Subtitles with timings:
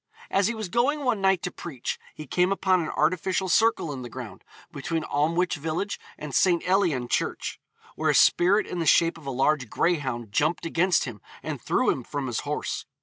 [0.31, 4.01] 'As he was going one night to preach, he came upon an artificial circle in
[4.01, 6.67] the ground, between Amlwch village and St.
[6.67, 7.61] Elian Church,
[7.93, 11.91] where a spirit in the shape of a large greyhound jumped against him and threw
[11.91, 12.87] him from his horse.